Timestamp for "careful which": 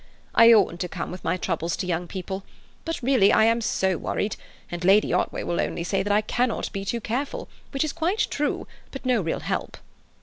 6.99-7.83